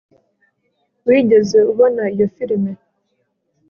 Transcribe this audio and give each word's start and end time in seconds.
wigeze 1.07 1.57
ubona 1.71 2.03
iyo 2.13 2.27
firime 2.35 2.71